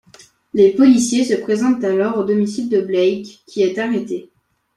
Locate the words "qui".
3.45-3.61